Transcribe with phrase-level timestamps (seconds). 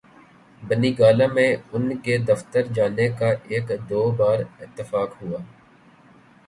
[0.61, 5.39] بنی گالہ میں ان کے دفتر جانے کا ایک دو بار اتفاق ہوا۔